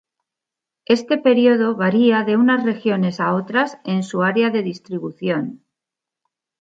Este 0.97 1.15
periodo 1.19 1.75
varía 1.75 2.23
de 2.23 2.35
unas 2.35 2.63
regiones 2.65 3.19
a 3.19 3.35
otras 3.35 3.77
en 3.85 4.01
su 4.01 4.23
área 4.23 4.49
de 4.49 4.63
distribución. 4.63 5.63